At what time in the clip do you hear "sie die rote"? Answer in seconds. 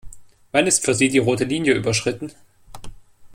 0.95-1.43